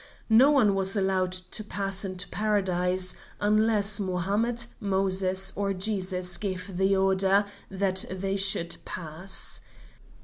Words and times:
No 0.31 0.49
one 0.49 0.73
was 0.73 0.97
allowed 0.97 1.31
to 1.31 1.63
pass 1.63 2.03
into 2.03 2.27
Paradise, 2.29 3.15
unless 3.39 3.99
Mohammed, 3.99 4.65
Moses, 4.79 5.53
or 5.55 5.75
Jesus 5.75 6.39
gave 6.39 6.75
the 6.77 6.95
order 6.95 7.45
that 7.69 8.05
they 8.09 8.35
should 8.35 8.77
pass. 8.83 9.61